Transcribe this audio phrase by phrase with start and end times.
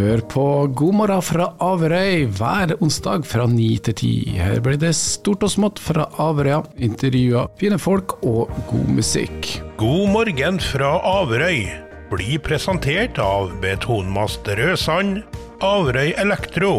[0.00, 0.42] Hør på
[0.78, 4.12] God morgen fra Averøy hver onsdag fra ni til ti.
[4.32, 9.50] Her blir det stort og smått fra Averøya, intervjuer, fine folk og god musikk.
[9.82, 11.66] God morgen fra Averøy
[12.14, 15.20] blir presentert av Betonmast Rødsand,
[15.60, 16.72] Averøy Elektro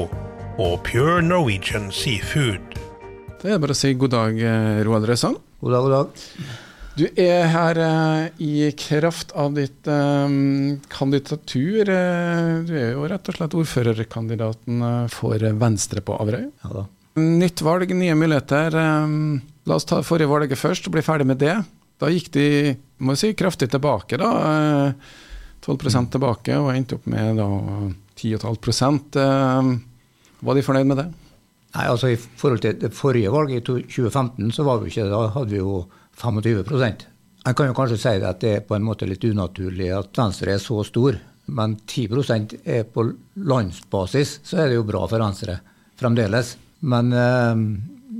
[0.57, 2.73] og Pure Norwegian Seafood.
[3.37, 5.37] Det er bare å si god dag, eh, Roald Røsand.
[5.61, 6.27] God dag, god dag.
[6.91, 10.33] Du er her eh, i kraft av ditt eh,
[10.91, 11.87] kandidatur.
[11.87, 16.49] Eh, du er jo rett og slett ordførerkandidaten eh, for Venstre på Averøy.
[16.65, 16.83] Ja da.
[17.21, 18.75] Nytt valg, nye muligheter.
[18.75, 19.15] Eh,
[19.69, 21.55] la oss ta forrige valget først og bli ferdig med det.
[22.01, 22.47] Da gikk de
[23.01, 24.33] må jeg si, kraftig tilbake, da.
[24.51, 25.17] Eh,
[25.63, 27.47] 12% tilbake, og endte opp med da
[28.17, 29.71] 10,5 eh,
[30.41, 31.07] Var de fornøyd med det?
[31.71, 35.07] Nei, altså I forhold til det forrige valget i 2015, så var vi ikke.
[35.07, 35.85] Da hadde vi jo
[36.21, 36.71] 25
[37.45, 40.55] Jeg kan jo kanskje si at det er på en måte litt unaturlig at Venstre
[40.55, 41.17] er så stor.
[41.51, 45.57] Men 10% er på landsbasis, så er det jo bra for Venstre
[45.99, 46.55] fremdeles.
[46.85, 47.55] Men eh,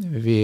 [0.01, 0.37] vi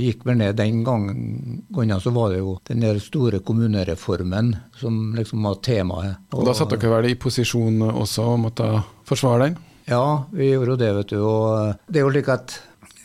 [0.00, 5.44] gikk vel ned den gangen så var det jo den der store kommunereformen som liksom
[5.44, 6.22] var temaet.
[6.32, 8.70] Og da satt dere vel i posisjon også og måtte
[9.08, 9.58] forsvare den?
[9.86, 11.18] Ja, vi gjorde jo det, vet du.
[11.22, 12.56] Og det er jo slik at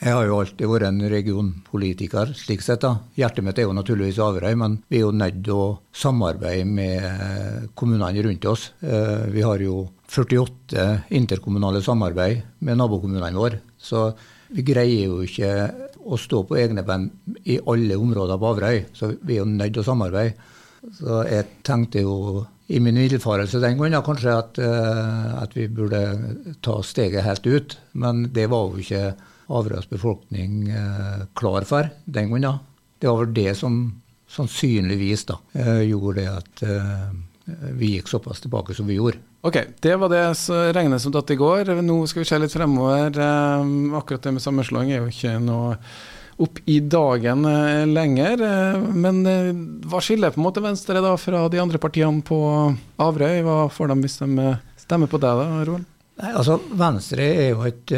[0.02, 2.82] jeg har jo alltid vært en regionpolitiker, slik sett.
[2.82, 2.96] da.
[3.18, 7.70] Hjertet mitt er jo naturligvis Averøy, men vi er jo nødt til å samarbeide med
[7.78, 8.72] kommunene rundt oss.
[8.82, 13.62] Eh, Vi har jo 48 interkommunale samarbeid med nabokommunene våre.
[13.78, 14.14] Så
[14.50, 15.52] vi greier jo ikke
[16.02, 17.10] å stå på egne ben
[17.46, 20.34] i alle områder på Averøy, så vi er jo nødt til å samarbeide.
[20.98, 26.56] Så jeg tenkte jo i min villfarelse den gangen kanskje at, eh, at vi burde
[26.62, 29.14] ta steget helt ut, men det var jo ikke
[29.52, 32.62] Averøys befolkning eh, klar for den gangen.
[33.02, 33.82] Det var vel det som
[34.32, 37.10] sannsynligvis da, eh, gjorde det at eh,
[37.76, 39.20] vi gikk såpass tilbake som vi gjorde.
[39.42, 41.74] Ok, det var det som regnet som datt i går.
[41.82, 43.18] Nå skal vi se litt fremover.
[43.98, 45.74] Akkurat det med sammenslåing er jo ikke noe
[46.42, 47.42] opp i dagen
[47.90, 48.44] lenger.
[48.94, 49.24] Men
[49.90, 52.38] hva skiller på en måte Venstre da fra de andre partiene på
[53.02, 53.42] Averøy?
[53.50, 54.48] Hva får de hvis de
[54.86, 55.90] stemmer på deg da, Roald?
[56.22, 57.98] Nei, altså Venstre er jo et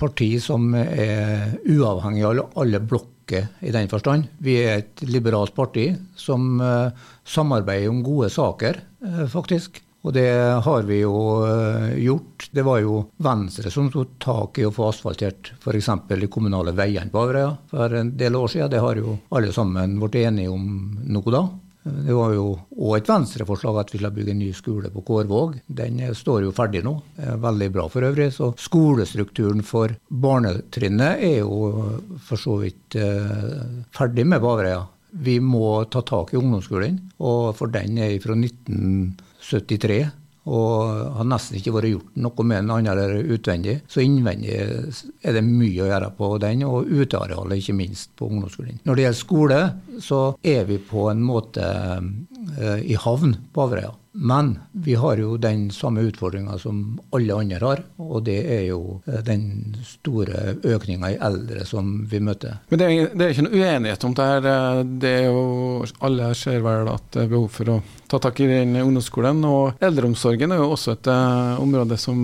[0.00, 4.28] parti som er uavhengig av alle, blokker i den forstand.
[4.44, 6.90] Vi er et liberalt parti som eh,
[7.24, 9.80] samarbeider om gode saker, eh, faktisk.
[10.04, 10.28] Og det
[10.66, 11.16] har vi jo
[11.48, 12.50] eh, gjort.
[12.52, 15.88] Det var jo Venstre som tok tak i å få asfaltert f.eks.
[16.10, 18.72] de kommunale veiene på Averøya for en del år siden.
[18.74, 20.66] Det har jo alle sammen blitt enige om
[21.08, 21.46] nå da.
[21.84, 22.46] Det var jo
[22.80, 25.58] òg et Venstre-forslag at vi skulle bygge en ny skole på Kårvåg.
[25.68, 26.94] Den står jo ferdig nå.
[27.44, 28.30] Veldig bra for øvrig.
[28.32, 31.84] Så skolestrukturen for barnetrinnet er jo
[32.24, 34.80] for så vidt eh, ferdig med Averøya.
[35.28, 40.00] Vi må ta tak i ungdomsskolen, og for den er fra 1973.
[40.44, 43.78] Og har nesten ikke vært gjort noe med den andre utvendig.
[43.88, 48.82] Så innvendig er det mye å gjøre på den, og utearealet ikke minst på ungdomsskolen.
[48.84, 49.60] Når det gjelder skole,
[50.04, 53.94] så er vi på en måte eh, i havn på Averøya.
[54.14, 59.00] Men vi har jo den samme utfordringa som alle andre har, og det er jo
[59.10, 62.60] eh, den store økninga i eldre som vi møter.
[62.70, 64.46] Men det er, det er ikke noe uenighet om det her.
[64.52, 65.42] eh, Det er jo,
[66.06, 69.42] alle ser vel at det er behov for å ta tak i den ungdomsskolen.
[69.50, 72.22] Og eldreomsorgen er jo også et eh, område som,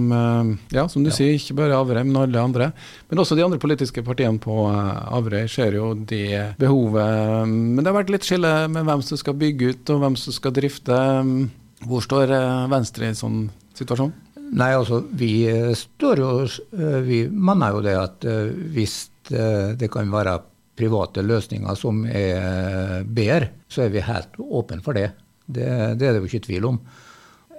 [0.71, 1.17] ja, som du Ja.
[1.19, 2.71] sier, ikke bare Averøy, men alle andre.
[3.11, 7.49] Men også de andre politiske partiene på eh, Averøy ser jo det behovet.
[7.51, 10.33] Men det har vært litt skille med hvem som skal bygge ut, og hvem som
[10.39, 11.01] skal drifte.
[11.89, 13.41] Hvor står eh, Venstre i en sånn
[13.79, 14.13] situasjon?
[14.51, 18.27] Nei, altså, vi eh, står jo eh, Vi mener jo det at
[18.75, 20.41] hvis det kan være
[20.75, 25.13] private løsninger som er bedre, så er vi helt åpne for det.
[25.45, 25.67] Det,
[26.01, 26.79] det er det jo ikke tvil om.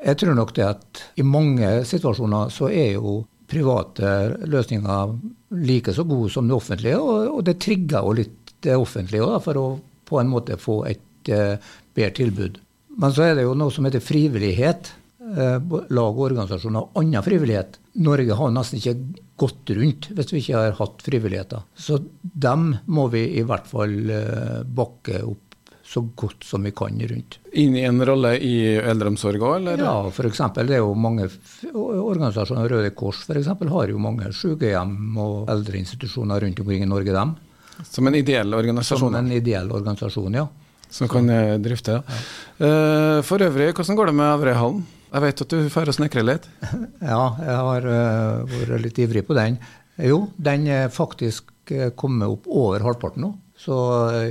[0.02, 3.22] Jeg tror nok det at i mange situasjoner så er jo
[3.52, 4.12] private
[4.50, 5.16] løsninger
[5.62, 9.40] like så gode som det offentlige, og, og det trigger jo litt det offentlige da,
[9.44, 9.66] for å
[10.12, 11.56] på en måte få et uh,
[11.96, 12.60] bedre tilbud.
[12.98, 14.92] Men så er det jo noe som heter frivillighet.
[15.38, 15.60] eh,
[15.94, 17.78] Lag og organisasjoner har annen frivillighet.
[18.04, 18.98] Norge har nesten ikke
[19.42, 21.64] gått rundt hvis vi ikke har hatt frivilligheter.
[21.76, 25.48] Så dem må vi i hvert fall eh, bakke opp
[25.92, 27.38] så godt som vi kan rundt.
[27.60, 29.82] Inn i en rolle i eldreomsorga, eller?
[29.82, 31.28] Ja, eksempel, det er jo mange
[31.74, 37.36] organisasjoner, Røde Kors eksempel, har jo mange sykehjem og eldreinstitusjoner rundt omkring i Norge, dem.
[37.84, 39.10] Som en ideell organisasjon?
[39.10, 40.48] Som en ideell organisasjon, ja.
[40.92, 42.18] Som kan eh, drifte, ja.
[42.60, 44.82] Eh, for øvrig, hvordan går det med Averøyhallen?
[45.12, 46.50] Jeg vet at du drar og snekrer litt?
[47.14, 49.58] Ja, jeg har eh, vært litt ivrig på den.
[50.02, 51.50] Jo, den er faktisk
[51.96, 53.32] kommet opp over halvparten nå.
[53.62, 53.76] Så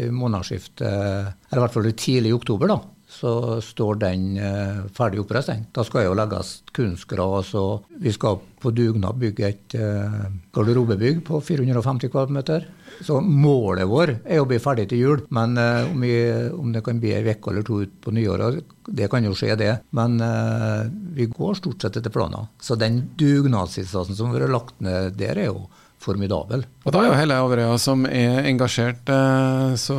[0.03, 2.81] i månedsskiftet, eller i hvert fall tidlig i oktober, da,
[3.20, 5.52] så står den eh, ferdig oppreist.
[5.76, 10.22] Da skal jo legges kunstgras, og vi skal på dugnad bygge et eh,
[10.56, 12.64] garderobebygg på 450 kvadratmeter.
[13.05, 15.25] Så målet vår er å bli ferdig til jul.
[15.37, 16.14] Men eh, om, vi,
[16.56, 19.52] om, det kan bli ei uke eller to ut på nyåret, det kan jo skje,
[19.61, 19.75] det.
[19.96, 22.49] Men eh, vi går stort sett etter planen.
[22.61, 25.69] Så den dugnadsinnsatsen som har vært lagt ned der, er jo
[26.00, 26.64] formidabel.
[26.85, 29.99] Og Da er jo hele Averøya som er engasjert, eh, så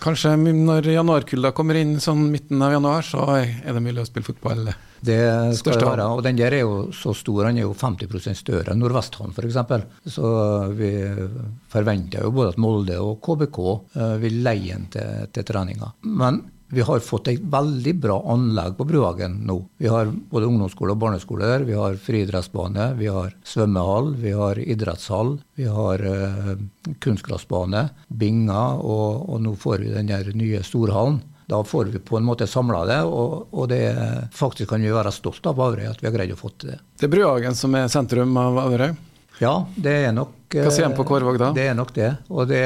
[0.00, 4.28] kanskje når januarkulda kommer inn sånn midten av januar, så er det mulig å spille
[4.30, 4.72] fotball?
[5.02, 5.18] Det
[5.58, 6.06] skal det være.
[6.14, 10.14] Og den der er jo så stor, den er jo 50% større enn Nordvesthallen f.eks.
[10.14, 10.30] Så
[10.78, 10.92] vi
[11.72, 13.60] forventer jo både at Molde og KBK
[13.98, 15.92] eh, vil leie den til, til treninga.
[16.06, 19.58] Men vi har fått et veldig bra anlegg på Bruhagen nå.
[19.76, 21.66] Vi har både ungdomsskole og barneskole der.
[21.68, 25.34] Vi har friidrettsbane, vi har svømmehall, vi har idrettshall.
[25.60, 26.54] Vi har uh,
[27.04, 30.08] kunstgressbane, binger, og, og, nå får vi den
[30.40, 31.20] nye storhallen.
[31.52, 33.84] Da får vi på en måte samla det, og, og, det
[34.32, 36.80] faktisk kan vi være stolt av Averøy at vi har greid å få til det.
[36.96, 38.94] Det er Bruhagen som er sentrum av Averøy?
[39.40, 41.50] Ja, det er nok Hva sier han på Kårvåg da?
[41.56, 42.10] Det er nok det.
[42.28, 42.60] Og det,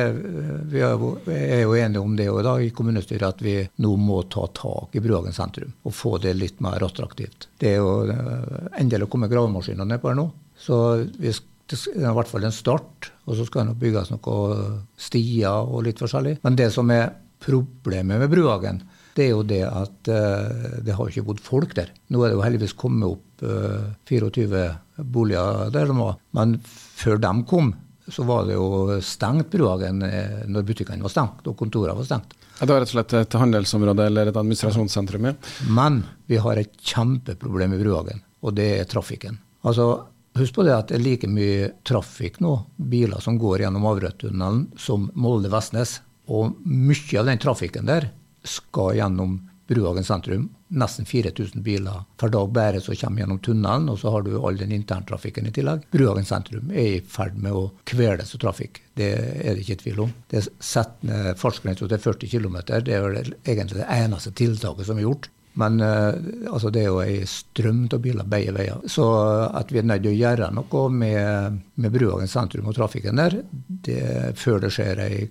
[0.73, 4.97] vi er jo enige om det da, i kommunestyret, at vi nå må ta tak
[4.99, 7.47] i Bruhagen sentrum og få det litt mer attraktivt.
[7.63, 10.27] Det er jo eh, endelig kommet gravemaskinene nedpå her nå.
[10.59, 10.81] Så
[11.15, 11.31] vi,
[11.71, 13.13] det er i hvert fall en start.
[13.27, 16.41] Og så skal det bygges noen stier og litt forskjellig.
[16.43, 17.15] Men det som er
[17.47, 18.83] problemet med Bruhagen,
[19.17, 21.93] det er jo det at uh, det har ikke bodd folk der.
[22.13, 24.67] Nå er det jo heldigvis kommet opp uh, 24
[25.13, 26.11] boliger der nå.
[26.37, 27.73] Men før de kom,
[28.09, 32.37] så var det jo stengt Bruhagen eh, når butikkene var stengt og kontorene var stengt.
[32.61, 35.27] Ja, det var rett og slett et handelsområde eller et administrasjonssentrum?
[35.27, 35.33] Ja.
[35.75, 39.41] Men vi har et kjempeproblem i Bruhagen, og det er trafikken.
[39.67, 43.87] Altså, Husk på det at det er like mye trafikk nå, biler som går gjennom
[43.89, 45.95] Averøytunnelen, som Molde-Vestnes.
[46.29, 48.11] Og mye av den trafikken der
[48.49, 50.49] skal gjennom Bruhagen sentrum.
[50.69, 54.59] Nesten 4000 biler per dag bare som kommer gjennom tunnelen, og så har du all
[54.59, 55.87] den interntrafikken i tillegg.
[55.91, 58.83] Bruhagen sentrum er i ferd med å kveles av trafikk.
[58.95, 60.13] Det er det ikke tvil om.
[60.31, 62.61] Det setter ned fartsgrensa til 40 km.
[62.67, 65.31] Det er vel egentlig det eneste tiltaket som er gjort.
[65.57, 66.13] Men uh,
[66.53, 68.83] altså det er jo ei strøm av biler begge veier.
[68.93, 69.07] Så
[69.49, 73.41] at vi er nødt til å gjøre noe med, med Bruhagen sentrum og trafikken der,
[73.89, 75.25] det, før det skjer ei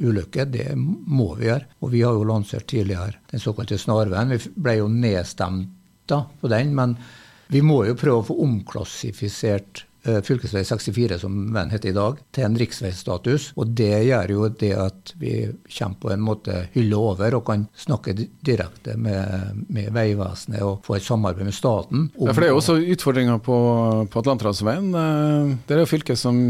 [0.00, 0.44] ulykke.
[0.44, 1.66] Det må vi gjøre.
[1.82, 4.32] Og vi har jo lansert tidligere den såkalte snarveien.
[4.32, 5.72] Vi ble jo nedstemt
[6.06, 6.94] på den, men
[7.50, 10.38] vi må jo prøve å få omklassifisert uh, fv.
[10.46, 13.48] 64, som veien heter i dag, til en riksveistatus.
[13.58, 15.34] Og det gjør jo det at vi
[15.78, 20.98] kommer på en måte hylle over og kan snakke direkte med, med Vegvesenet og få
[20.98, 22.08] et samarbeid med staten.
[22.18, 23.58] Ja, for det er jo også utfordringer på,
[24.10, 24.90] på Atlanterhavsveien.
[25.02, 26.40] Eh, det er jo fylket som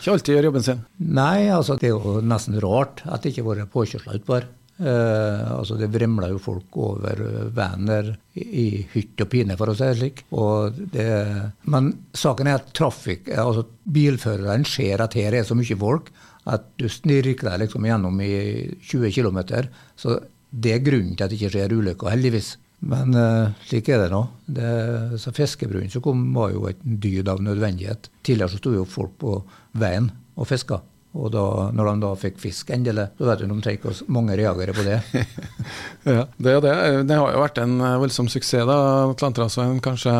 [0.00, 0.80] ikke alltid gjør jobben sin?
[1.20, 4.48] Nei, altså det er jo nesten rart at det ikke har vært påkjørsler utpå her.
[4.80, 7.20] Eh, altså det vrimler jo folk over
[7.52, 10.24] veien der i hytt og pine, for å si det slik.
[10.94, 11.06] Det,
[11.72, 16.08] men saken er at trafikk, altså bilføreren ser at her er så mye folk
[16.48, 18.32] at du snirkler deg liksom gjennom i
[18.88, 19.40] 20 km.
[20.00, 20.16] Så
[20.50, 22.54] det er grunnen til at det ikke skjer ulykker, heldigvis.
[22.80, 24.22] Men uh, slik er det nå.
[24.46, 24.70] Det,
[25.20, 28.08] så Fiskebrunnen som kom, var jo et dyd av nødvendighet.
[28.24, 29.36] Tidligere så sto jo folk på
[29.80, 30.08] veien
[30.40, 30.80] og fiska.
[31.18, 31.44] Og da,
[31.74, 35.00] når de da fikk fisk endelig, så vet du omtrent hvor mange reagerer på det.
[36.06, 36.74] ja, det det.
[37.10, 38.78] Det har jo vært en eh, voldsom suksess, da.
[39.10, 40.14] Atlanterhavsveien kanskje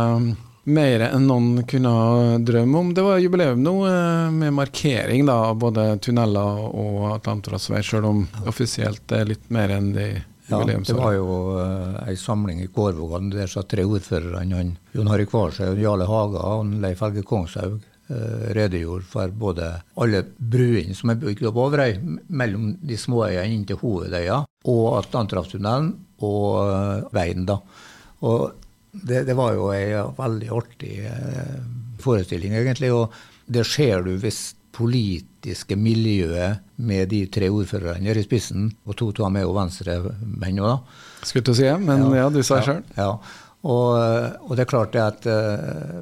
[0.70, 1.92] mer enn noen kunne
[2.46, 2.90] drømme om.
[2.94, 9.06] Det var jubileum nå eh, med markering da, både tunneler og Atlanterhavsvei, selv om offisielt
[9.06, 10.10] det er litt mer enn de
[10.50, 14.60] ja, det var jo uh, ei samling i Kårvågan der satt tre ordførerne.
[14.96, 19.70] Jon Harry Kvarsøy, Jarle Haga og Leif Helge Kongshaug uh, redegjorde for både
[20.02, 21.94] alle bruene som er bygd opp over ei,
[22.28, 25.92] mellom de småøyene inn til hovedøya, og Atlanterhavstunnelen
[26.26, 27.46] og uh, veien.
[27.48, 27.60] da.
[28.26, 28.50] Og
[28.90, 30.94] det, det, var jo ei veldig artig
[32.02, 32.90] forestilling, egentlig.
[32.90, 33.14] Og
[33.46, 34.50] det ser du hvis
[35.40, 40.60] politiske miljøet med de tre ordførerne i spissen, og to av dem er jo venstremenn
[40.60, 41.24] òg, da.
[41.24, 42.82] Skulle til å si men ja, ja du sa det sjøl.
[42.96, 43.10] Ja.
[43.62, 43.96] Og,
[44.48, 46.00] og, det er klart det at uh,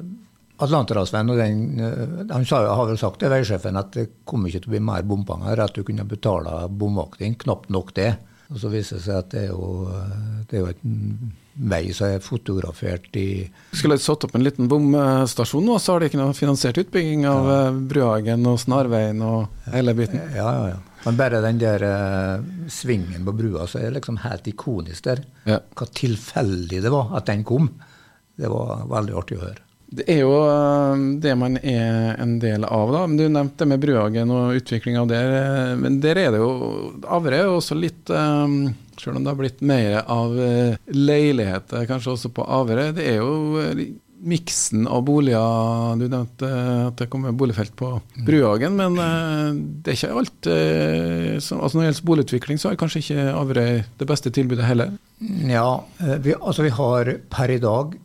[0.63, 4.63] Atlanterhavsveien og den uh, Han sa, har vel sagt til veisjefen at det kommer ikke
[4.63, 7.35] til å bli mer bompenger, at du kunne betale bomvakting.
[7.39, 8.13] Knapt nok det.
[8.49, 9.85] Og så viser det seg at det er jo,
[10.49, 10.85] det er jo et
[11.69, 13.27] vei som er fotografert i
[13.75, 17.49] Skulle satt opp en liten bomstasjon nå, så har de ikke noe finansiert utbygging av
[17.49, 17.57] ja.
[17.67, 20.21] Eh, Bruhagen og Snarveien og hele biten?
[20.33, 20.79] Ja, ja, ja.
[21.05, 25.21] Men bare den der uh, svingen på brua så er det liksom helt ikonisk der.
[25.47, 25.61] Ja.
[25.77, 27.69] Hva tilfeldig det var at den kom.
[28.39, 29.68] Det var veldig artig å høre.
[29.89, 33.05] Det er jo eh, det man er en del av, da.
[33.07, 35.21] Du nevnte det med Bruhagen og utvikling av det.
[35.21, 36.51] Eh, men der er det jo
[37.09, 38.69] Avre er også litt um,
[38.99, 40.35] Selv om det har blitt mer av
[40.91, 43.73] leiligheter kanskje også på Avre, Det er jo
[44.19, 46.49] miksen av boliger Du nevnte
[46.89, 47.93] at det kommer boligfelt på
[48.27, 48.99] Bruhagen, men
[49.79, 54.09] det er ikke alt altså Når det gjelder boligutvikling, så er kanskje ikke Averøy det
[54.11, 54.91] beste tilbudet heller?
[55.47, 55.79] Ja,
[56.19, 57.95] vi, altså vi har per i dag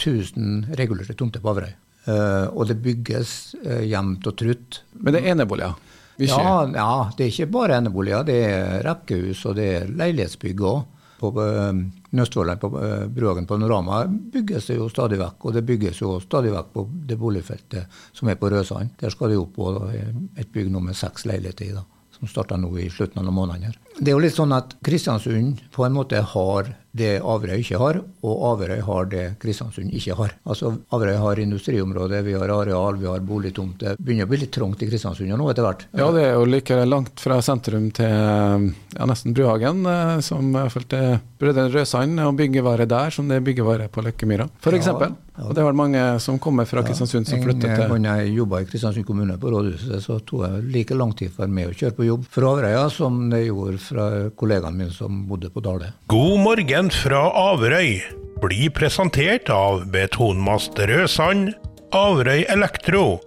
[0.00, 1.72] 1000 regulerte tomter på Averøy.
[2.08, 4.80] Uh, og det bygges uh, jevnt og trutt.
[4.96, 5.76] Men det er eneboliger?
[6.20, 8.24] Ja, ja, det er ikke bare eneboliger.
[8.28, 10.80] Det er rekkehus og det er leilighetsbygg òg.
[11.20, 11.76] På uh,
[12.16, 12.70] Nøstfoldland, på
[13.12, 15.44] Bruhagen Panorama, bygges det jo stadig vekk.
[15.44, 18.96] Og det bygges jo stadig vekk på det boligfeltet som er på Rødsand.
[19.00, 21.84] Der skal det jo på et bygg nå med seks leiligheter i, da,
[22.16, 23.68] som starter nå i slutten av måneden.
[23.68, 23.89] her.
[24.00, 28.00] Det er jo litt sånn at Kristiansund på en måte har det Averøy ikke har,
[28.26, 30.32] og Averøy har det Kristiansund ikke har.
[30.42, 34.00] Altså Averøy har industriområde, vi har areal, vi har boligtomter.
[34.00, 35.86] Begynner å bli litt trangt i Kristiansund nå etter hvert.
[35.94, 41.20] Ja, det er jo like langt fra sentrum til ja, nesten Bruhagen, eh, som følte
[41.40, 44.90] Brødrene Røsand og byggevare der, som det er byggevare på Løkkemyra, f.eks.
[44.90, 45.46] Ja, ja.
[45.46, 48.66] Og det var mange som kommer fra Kristiansund som flyttet til Da jeg jobba i
[48.68, 52.08] Kristiansund kommune på rådhuset, så tok jeg like lang tid for meg å kjøre på
[52.08, 55.92] jobb fra Averøya som det gjorde fra kollegaen min som bodde på Dale.
[56.06, 56.90] God morgen!
[56.94, 57.98] Fra Averøy
[58.40, 61.52] blir presentert av Betonmast Rødsand,
[61.96, 63.18] Averøy Elektro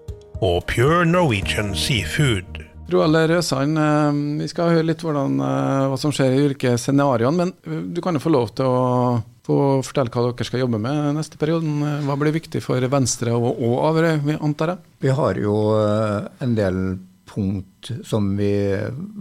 [0.44, 2.64] og Pure Norwegian Seafood.
[2.94, 7.38] Roald Røsand, eh, vi skal høre litt hvordan, eh, hva som skjer i yrkesscenarioene.
[7.38, 10.80] Men eh, du kan jo få lov til å få fortelle hva dere skal jobbe
[10.80, 11.68] med neste periode.
[12.08, 14.94] Hva blir viktig for Venstre og, og Averøy, antar jeg?
[15.04, 16.78] Vi har jo en del
[17.34, 18.52] punkt som vi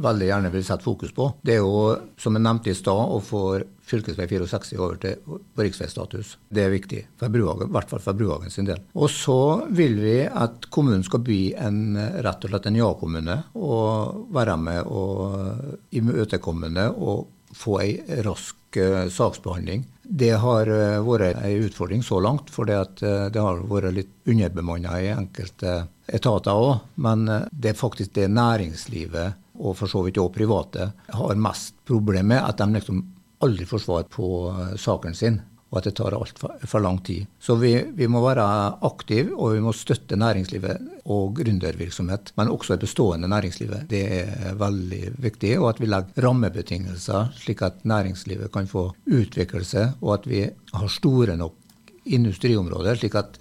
[0.04, 1.30] veldig gjerne vil sette fokus på.
[1.42, 3.44] Det er jo, som jeg nevnte i stad, å få
[3.82, 4.02] fv.
[4.14, 6.36] 64 over til riksveistatus.
[6.48, 8.80] Det er viktig, for Bruhagen, i hvert fall for Bruhagen sin del.
[8.94, 14.28] Og så vil vi at kommunen skal bli en, rett og slett en ja-kommune, og
[14.32, 19.84] være med og imøtekommende og få ei rask uh, saksbehandling.
[20.12, 24.98] Det har uh, vært en utfordring så langt, for det, uh, har vært litt underbemanna
[25.00, 26.84] i enkelte etater òg.
[27.00, 32.32] Men det er faktisk det næringslivet, og for så vidt òg private, har mest problem
[32.34, 32.42] med.
[32.44, 33.02] At de liksom
[33.42, 35.40] aldri får svar på eh, saken sin,
[35.72, 37.24] og at det tar altfor for lang tid.
[37.40, 38.44] Så vi, vi, må være
[38.84, 43.86] aktive, og vi må støtte næringslivet og gründervirksomhet, men også det bestående næringslivet.
[43.88, 49.64] Det er veldig viktig, og at vi legger rammebetingelser slik at næringslivet kan få utvikle
[50.00, 51.56] og at vi har store nok
[52.04, 53.38] industriområder, slik at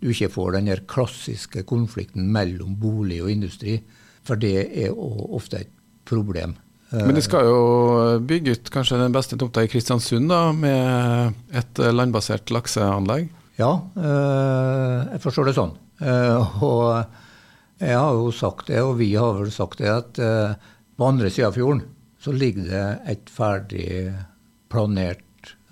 [0.00, 3.78] du ikke får den klassiske konflikten mellom bolig og industri.
[4.24, 5.72] For det er ofte et
[6.08, 6.56] problem.
[6.94, 7.60] Men de skal jo
[8.22, 13.32] bygge ut kanskje den beste tomta i Kristiansund, da, med et landbasert lakseanlegg?
[13.58, 15.74] Ja, eh, jeg forstår det sånn.
[16.02, 17.04] Eh, og
[17.78, 20.56] jeg har jo sagt det, og vi har vel sagt det, at eh,
[20.94, 21.84] på andre sida av fjorden
[22.22, 23.88] så ligger det et ferdig
[24.72, 25.22] planert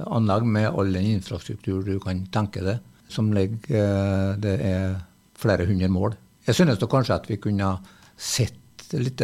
[0.02, 4.94] anlegg med all den infrastruktur du kan tenke deg, som ligger Det er
[5.38, 6.16] flere hundre mål.
[6.46, 7.70] Jeg synes da kanskje at vi kunne
[8.16, 9.22] sett litt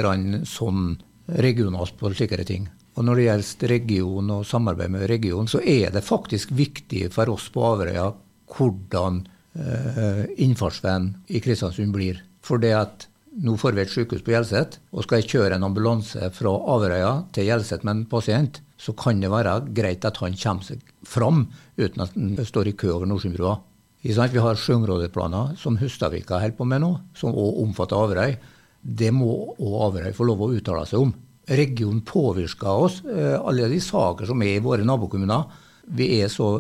[0.48, 0.96] sånn
[1.28, 2.68] regionalt på slikere ting.
[2.98, 7.30] Og når det gjelder region og samarbeid med region, så er det faktisk viktig for
[7.30, 8.08] oss på Averøya
[8.56, 9.20] hvordan
[9.54, 12.18] eh, innfartsveien i Kristiansund blir.
[12.42, 13.06] For det at
[13.38, 17.12] nå får vi et sykehus på Hjelset, og skal jeg kjøre en ambulanse fra Averøya
[17.36, 21.46] til Hjelset med en pasient, så kan det være greit at han kommer seg fram
[21.78, 23.58] uten at han står i kø over Nordsundbrua.
[24.02, 28.36] Vi har sjøområdeplaner som Hustadvika holder på med nå, som òg omfatter Averøy.
[28.80, 31.14] Det må òg Averøy få lov å uttale seg om.
[31.48, 33.00] Regionen påvirker oss.
[33.04, 35.48] Eh, alle de saker som er i våre nabokommuner.
[35.96, 36.52] Vi er så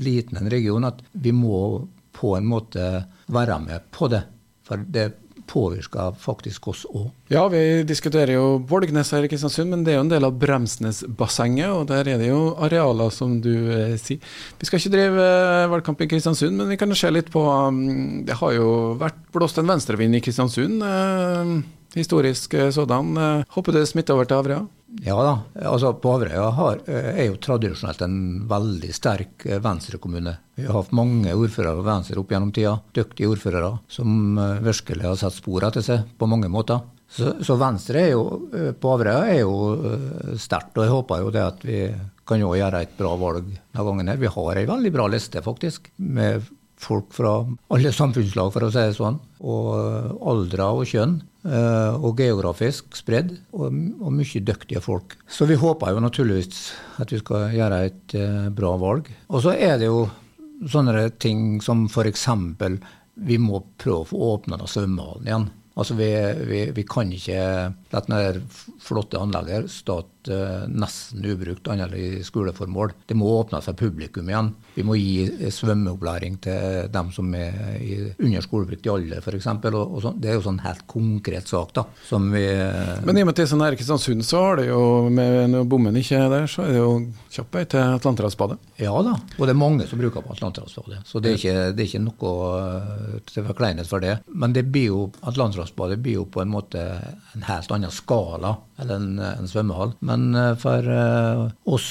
[0.00, 2.86] liten en region at vi må på en måte
[3.32, 4.22] være med på det.
[4.66, 5.06] For det
[5.50, 7.10] påvirker faktisk oss òg.
[7.30, 10.38] Ja, vi diskuterer jo Bolgnes her i Kristiansund, men det er jo en del av
[10.40, 14.22] Bremsnesbassenget, og der er det jo arealer, som du eh, sier.
[14.60, 18.24] Vi skal ikke drive eh, valgkamp i Kristiansund, men vi kan se litt på um,
[18.26, 20.82] Det har jo vært blåst en venstrevind i Kristiansund.
[20.86, 21.54] Eh,
[21.98, 23.16] historisk eh, sådan.
[23.16, 24.66] Eh, håper det smitter over til Averøya?
[24.66, 25.34] Ja da.
[25.70, 26.48] altså På Averøya
[26.90, 28.20] eh, er jo tradisjonelt en
[28.50, 30.36] veldig sterk venstrekommune.
[30.58, 32.76] Vi har hatt mange ordførere på venstre opp gjennom tida.
[32.96, 36.82] Dyktige ordførere som virkelig har satt spor etter seg på mange måter.
[37.10, 38.22] Så, så Venstre jo,
[38.78, 41.80] på Averøya er jo sterkt, og jeg håper jo det at vi
[42.30, 44.10] kan jo gjøre et bra valg denne gangen.
[44.12, 44.20] her.
[44.20, 46.46] Vi har ei veldig bra liste, faktisk, med
[46.80, 47.34] folk fra
[47.74, 49.18] alle samfunnslag, for å si det sånn.
[49.40, 51.20] Og aldre og kjønn.
[51.40, 55.14] Eh, og geografisk spredd, og, og, mye dyktige folk.
[55.24, 56.66] Så vi håper jo naturligvis
[57.00, 59.08] at vi skal gjøre et uh, bra valg.
[59.32, 60.02] Og så er det jo
[60.68, 62.26] sånne ting som f.eks.
[63.24, 65.48] vi må prøve å få åpna svømmehallen igjen.
[65.80, 66.10] Altså vi,
[66.50, 67.40] vi, vi, kan ikke
[67.94, 68.42] la det
[68.84, 72.92] flotte anlegget stå nesten ubrukt annet i skoleformål.
[73.06, 74.52] Det må åpne seg publikum igjen.
[74.74, 79.48] Vi må gi svømmeopplæring til dem som er i, under skolepliktig alder f.eks.
[79.48, 80.20] Sånn.
[80.20, 81.72] Det er jo sånn helt konkret sak.
[81.76, 82.44] da, som vi...
[83.06, 85.50] Men i og med at det er sånn her Kristiansund, så har det jo, med,
[85.54, 86.92] når bommen ikke er der, så er det jo
[87.30, 88.58] kjapp vei til Atlanterhavsbadet?
[88.80, 91.02] Ja da, og det er mange som bruker på Atlanterhavsbadet.
[91.08, 94.16] Så det er ikke, det er ikke noe eh, til forkleinelse for det.
[94.30, 96.84] Men det blir jo, Atlanterhavsbadet blir jo på en måte
[97.34, 99.94] en helt annen skala enn en, en svømmehall.
[100.06, 101.88] Men eh, for uh, oss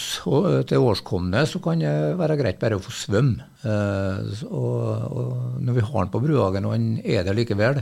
[0.69, 3.45] til årskomne så kan det være greit bare å få svømme.
[3.59, 7.81] Og, og, når vi har den på Bruhagen, og den er der likevel,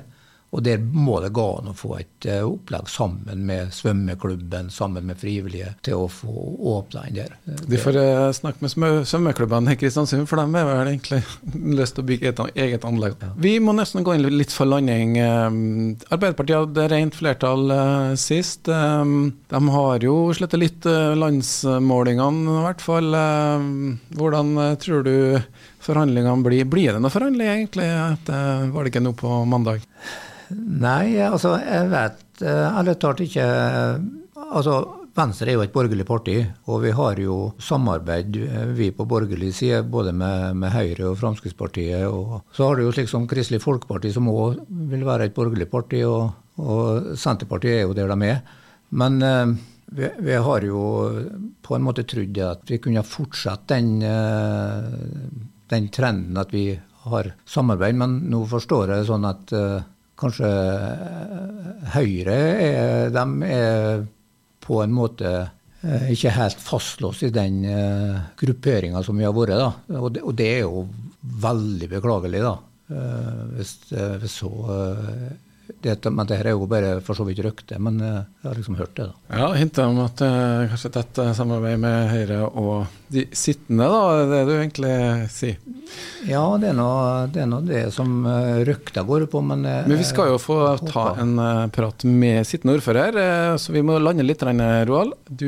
[0.55, 5.03] og der må det gå an å få et uh, opplegg sammen med svømmeklubben, sammen
[5.09, 6.31] med frivillige, til å få
[6.71, 7.35] åpna den der.
[7.67, 11.21] De får uh, snakke med svømmeklubbene i Kristiansund, for de har vel egentlig
[11.81, 13.17] lyst til å bygge et eget anlegg.
[13.19, 13.33] Ja.
[13.43, 15.17] Vi må nesten gå inn litt for landing.
[15.19, 17.71] Arbeiderpartiet hadde rent flertall
[18.19, 18.69] sist.
[18.69, 23.11] De har jo slettet litt landsmålingene, i hvert fall.
[24.15, 25.17] Hvordan tror du
[25.87, 26.67] forhandlingene blir?
[26.69, 27.89] Blir det noe forhandling, egentlig?
[28.27, 29.83] Var det ikke noe på mandag?
[30.53, 33.47] Nei, altså jeg vet eh, ærlig talt ikke
[34.47, 34.77] Altså
[35.17, 36.35] Venstre er jo et borgerlig parti,
[36.69, 41.17] og vi har jo samarbeid, eh, vi på borgerlig side, både med, med Høyre og
[41.17, 42.05] Fremskrittspartiet.
[42.05, 44.59] Og så har du jo slik som Kristelig Folkeparti, som òg
[44.91, 48.43] vil være et borgerlig parti, og, og, Senterpartiet er jo der de er.
[49.01, 49.55] Men eh,
[49.97, 50.83] vi, vi, har jo
[51.65, 54.91] på en måte trodd at vi kunne fortsette den, eh,
[55.71, 56.69] den trenden at vi
[57.07, 59.79] har samarbeid, men nå forstår jeg sånn at uh,
[60.19, 60.49] kanskje
[61.93, 64.05] Høyre er, de er
[64.63, 69.57] på en måte uh, ikke helt fastlåst i den uh, grupperinga som vi har vært.
[69.61, 70.87] da, og det, og det, er jo
[71.47, 72.55] veldig beklagelig, da.
[72.87, 74.51] Uh, hvis, uh, hvis så
[75.83, 78.77] dette, men det her er jo bare for så vidt rykte, men jeg har liksom
[78.79, 79.09] hørt det.
[79.09, 79.39] da.
[79.41, 83.99] Ja, Hintet om at det er kanskje tett samarbeid med Høyre og de sittende, da,
[84.21, 84.93] er det du egentlig
[85.31, 85.57] sier?
[86.27, 86.87] Ja, det er nå
[87.31, 88.25] det, det, som
[88.67, 90.57] røkta går på, men uh, Men vi skal jo få
[90.89, 93.19] ta en uh, prat med sittende ordfører,
[93.61, 95.15] så vi må lande litt, Roald.
[95.27, 95.47] Du,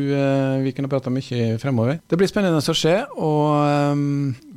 [0.63, 1.99] vi kunne prata mye fremover.
[2.07, 4.03] Det blir spennende å se, og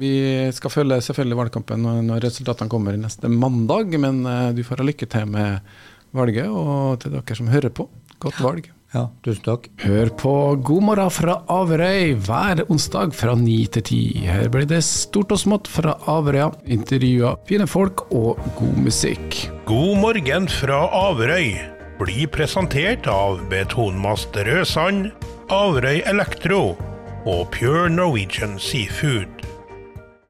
[0.00, 0.12] vi
[0.54, 4.22] skal følge selvfølgelig valgkampen når resultatene kommer neste mandag, men
[4.56, 5.74] du får ha lykke til med
[6.16, 7.88] valget, og til dere som hører på,
[8.22, 8.70] godt valg.
[8.92, 9.68] Ja, tusen takk.
[9.81, 10.33] Hør på
[10.68, 14.00] God morgen fra Averøy hver onsdag fra ni til ti.
[14.28, 19.38] Her blir det stort og smått fra Averøya, intervjuer, fine folk og god musikk.
[19.68, 21.55] God morgen fra Averøy
[22.02, 25.09] blir presentert av Betonmast Rødsand,
[25.48, 26.74] Averøy Elektro
[27.24, 29.46] og Pure Norwegian Seafood.